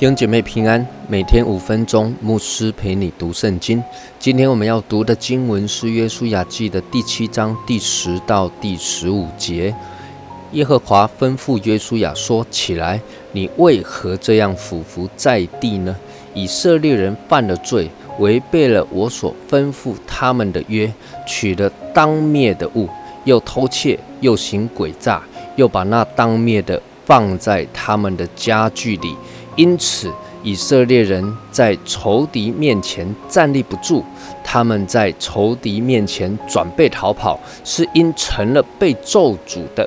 [0.00, 3.84] 弟兄姐妹平安，每天五分钟，牧师陪你读圣经。
[4.18, 9.74] 今天我们要读的经文是《约书亚记》的第七章第十到第十五节。
[10.52, 12.98] 耶和华吩咐约书亚说：“起来，
[13.32, 15.94] 你为何这样俯伏在地呢？
[16.32, 17.90] 以色列人犯了罪，
[18.20, 20.90] 违背了我所吩咐他们的约，
[21.26, 22.88] 取了当灭的物，
[23.24, 25.22] 又偷窃，又行诡诈，
[25.56, 29.14] 又把那当灭的放在他们的家具里。”
[29.60, 30.10] 因此，
[30.42, 34.02] 以色列人在仇敌面前站立不住，
[34.42, 39.86] 他们在仇敌面前转背逃跑，是因成了被咒诅的。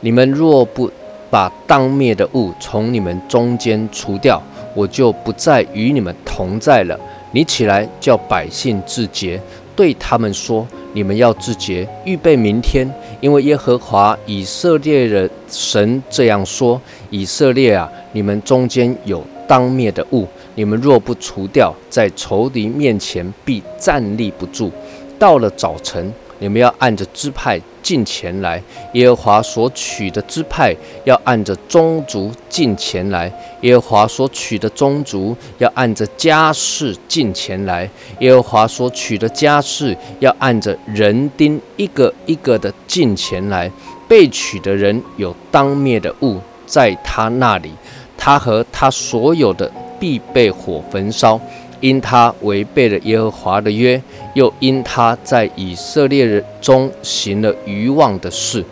[0.00, 0.90] 你们若不
[1.28, 4.42] 把当灭的物从你们中间除掉，
[4.74, 6.98] 我就不再与你们同在了。
[7.32, 9.38] 你起来叫百姓自洁，
[9.76, 17.90] 对他们说：你们要自洁，预备明天，因为耶和华以色列人神这样说：以色列啊！
[18.12, 24.72] 你们中间有当灭的物，你们若不除掉，在仇敌面前必站立不住。
[25.18, 28.60] 到了早晨，你们要按着支派进前来，
[28.94, 30.74] 耶和华所取的支派
[31.04, 43.70] 要按着宗族进前来，耶和华所取的宗族要按着家世进前来，耶和华所取的家世要按着人丁一个一个的进前来。
[44.08, 47.70] 被取的人有当灭的物在他那里。
[48.16, 51.40] 他和他所有的必被火焚烧，
[51.78, 54.02] 因他违背了耶和华的约，
[54.34, 58.64] 又因他在以色列人中行了愚妄的事。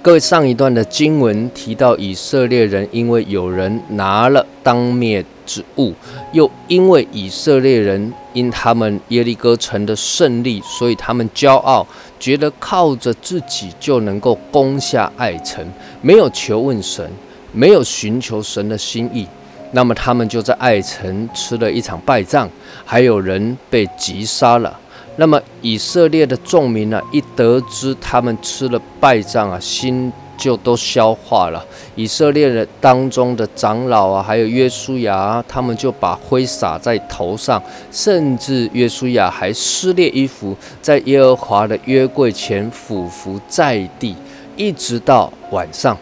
[0.00, 5.92] 各位，上一段的经文提到以色列人因为有人拿了当灭之物，
[6.32, 11.86] 又因为以色列人因他们耶利哥城的胜利，所以他们骄傲，
[12.18, 15.66] 觉得靠着自己就能够攻下爱城，
[16.00, 17.10] 没有求问神。
[17.50, 19.26] 没有寻求神的心意，
[19.72, 22.48] 那么他们就在爱城吃了一场败仗，
[22.84, 24.78] 还有人被击杀了。
[25.16, 31.64] 那么以色列的众民呢，一得知他们吃了败仗啊，心就都消化了。
[31.96, 37.60] 以色列人当中的长老啊，还有约书亚，他们就把灰撒在头上，
[37.90, 44.14] 甚至约书亚还撕裂衣服，在耶和华的约柜前俯伏在地，
[44.56, 45.98] 一直到晚上。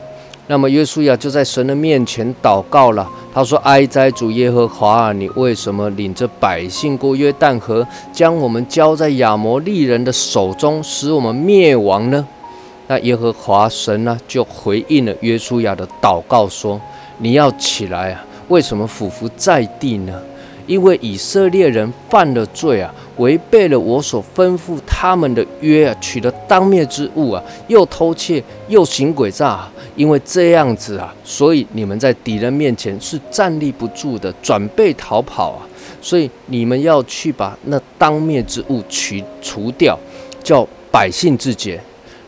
[0.48, 3.08] 那么约书亚就在神的面前祷告了。
[3.36, 12.26] 他说：“哀哉，主耶和华啊，你为什么领着百姓过约旦河，将我们交在亚摩利人的手中，使我们灭亡呢？”
[12.88, 16.80] 那耶和华神呢，就回应了约书亚的祷告说
[17.20, 18.24] ：“你要起来啊！
[18.48, 20.18] 为什么俯伏在地呢？”
[20.66, 29.68] 因为以色列人犯了罪啊，违背了我所吩咐他们的约啊，取了当灭之物啊，又偷窃，又行诡诈。
[29.94, 35.66] 因为这样子啊，所以你们在敌人面前是站立不住的，转背逃跑啊。
[36.02, 39.98] 所以你们要去把那当灭之物取除掉，
[40.42, 41.80] 叫百姓自洁。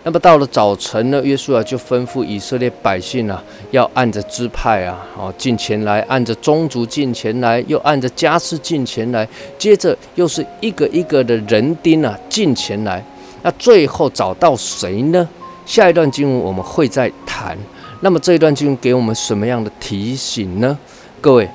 [0.08, 13.04] 那么到了早晨呢，约书亚就吩咐以色列百姓啊，要按着支派啊，哦进前来，按着宗族进前来，又按着家世进前来，接着又是一个一个的人丁啊进前来。
[13.42, 15.28] 那最后找到谁呢？
[15.66, 17.54] 下一段经文我们会再谈。
[18.00, 20.78] 那么这一段经文给我们什么样的提醒呢？
[21.20, 21.46] 各位，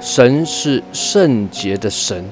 [0.00, 2.24] 神是圣洁的神。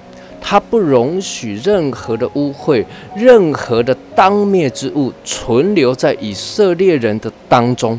[0.47, 2.85] 他不容许任何的污秽、
[3.17, 7.99] 任何的当灭之物存留在以色列人的当中。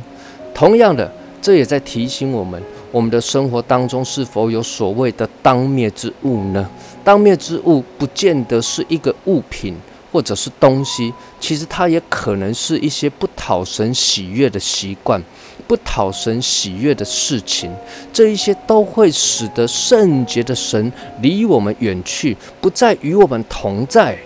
[0.53, 1.11] 同样的，
[1.41, 2.61] 这也在提醒我们：
[2.91, 6.69] 我们的生活当中是否有所谓的当灭之物呢？
[7.03, 9.75] 当灭之物不见得是一个物品
[10.11, 15.19] 或者是东西，其实它也可能是一些不讨神喜悦的习惯。
[15.68, 17.72] 不讨神喜悦的事情，
[18.14, 24.18] 这一些都会使得圣洁的神离我们远去，不再与我们同在。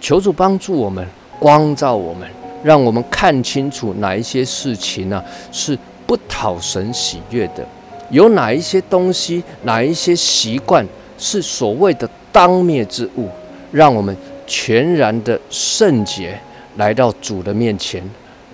[0.00, 1.06] 求主帮助我们，
[1.38, 2.28] 光照我们，
[2.62, 7.64] 让我们看清楚哪一些事情呢是不讨神喜悦的，
[8.10, 10.86] 有哪一些东西，哪一些习惯
[11.16, 13.28] 是所谓的当灭之物，
[13.70, 14.14] 让我们
[14.46, 16.38] 全然的圣洁
[16.76, 18.02] 来到主的面前，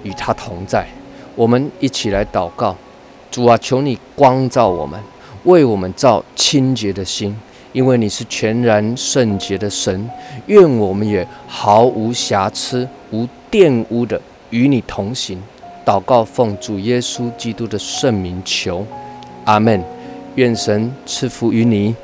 [0.02, 0.86] 与他同在。
[1.34, 2.76] 我们一起来祷告，
[3.30, 5.00] 主啊，求你光照我们，
[5.44, 7.36] 为我们造清洁的心，
[7.72, 10.08] 因为你是全然圣洁的神。
[10.46, 14.20] 愿我们也毫无瑕疵、无玷污的
[14.50, 15.40] 与你同行。
[15.86, 18.86] 祷告奉主耶稣基督的圣名求，
[19.44, 19.82] 阿门。
[20.34, 21.94] 愿神赐福于你。